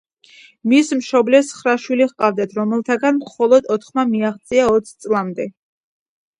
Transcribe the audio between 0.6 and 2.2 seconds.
მის მშობლებს ცხრა შვილი